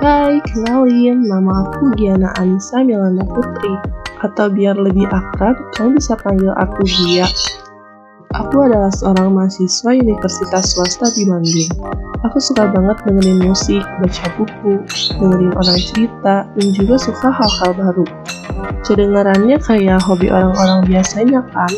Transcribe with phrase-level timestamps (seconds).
[0.00, 3.76] Kenalin, nama aku Giana Anissa Milana Putri.
[4.24, 7.28] Atau biar lebih akrab, kamu bisa panggil aku Gia.
[8.32, 11.68] Aku adalah seorang mahasiswa universitas swasta di Bandung.
[12.24, 14.80] Aku suka banget dengerin musik, baca buku,
[15.20, 18.06] dengerin orang cerita, dan juga suka hal-hal baru.
[18.80, 21.72] Kedengarannya kayak hobi orang-orang biasanya kan?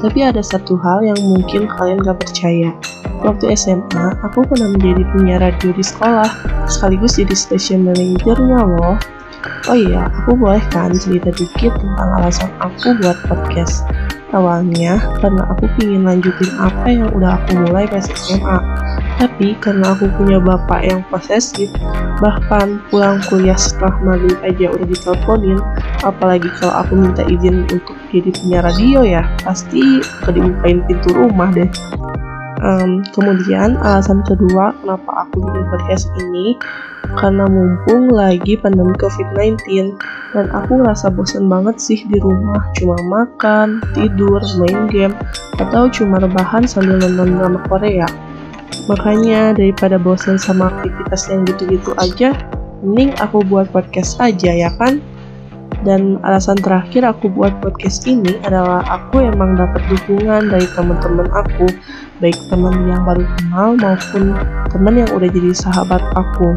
[0.00, 2.72] Tapi ada satu hal yang mungkin kalian gak percaya.
[3.24, 6.28] Waktu SMA, aku pernah menjadi penyiar radio di sekolah,
[6.68, 8.96] sekaligus jadi station managernya loh.
[9.70, 13.86] Oh iya, aku boleh kan cerita dikit tentang alasan aku buat podcast.
[14.34, 18.58] Awalnya, karena aku ingin lanjutin apa yang udah aku mulai pas SMA.
[19.16, 21.72] Tapi karena aku punya bapak yang posesif,
[22.20, 25.58] bahkan pulang kuliah setelah maghrib aja udah diteleponin,
[26.04, 31.70] apalagi kalau aku minta izin untuk jadi penyiar radio ya, pasti dibukain pintu rumah deh.
[32.64, 36.56] Um, kemudian alasan kedua kenapa aku bikin podcast ini
[37.20, 39.94] karena mumpung lagi pandemi COVID-19
[40.34, 45.14] dan aku ngerasa bosan banget sih di rumah cuma makan, tidur, main game
[45.60, 48.08] atau cuma rebahan sambil nonton drama Korea.
[48.86, 52.34] Makanya daripada bosan sama aktivitas yang gitu-gitu aja,
[52.82, 55.00] mending aku buat podcast aja ya kan?
[55.84, 61.68] Dan alasan terakhir aku buat podcast ini adalah aku emang dapat dukungan dari teman-teman aku,
[62.22, 64.32] baik teman yang baru kenal maupun
[64.72, 66.56] teman yang udah jadi sahabat aku.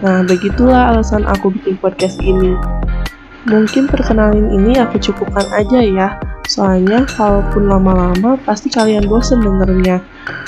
[0.00, 2.56] Nah, begitulah alasan aku bikin podcast ini.
[3.44, 6.08] Mungkin perkenalan ini aku cukupkan aja ya,
[6.48, 10.00] soalnya kalaupun lama-lama pasti kalian bosen dengernya.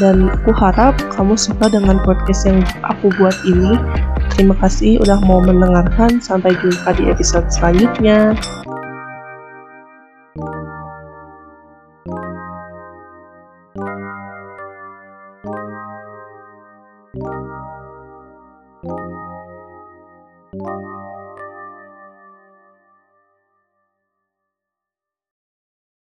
[0.00, 3.76] Dan aku harap kamu suka dengan podcast yang aku buat ini.
[4.38, 6.22] Terima kasih udah mau mendengarkan.
[6.22, 8.38] Sampai jumpa di episode selanjutnya.